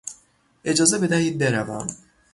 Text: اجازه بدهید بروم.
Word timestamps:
اجازه 0.63 0.97
بدهید 0.99 1.37
بروم. 1.37 1.87